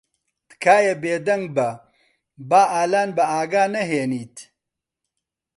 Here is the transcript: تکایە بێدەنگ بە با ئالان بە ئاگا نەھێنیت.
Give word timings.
تکایە 0.49 0.93
بێدەنگ 1.03 1.45
بە 1.55 1.69
با 2.49 2.61
ئالان 2.73 3.09
بە 3.17 3.23
ئاگا 3.33 3.63
نەھێنیت. 3.75 4.35